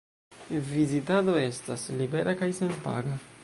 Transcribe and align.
Vizitado 0.69 1.37
estas 1.43 1.85
libera 2.01 2.37
kaj 2.43 2.53
senpaga. 2.63 3.19